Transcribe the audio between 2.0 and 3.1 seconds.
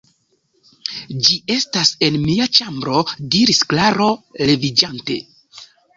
en mia ĉambro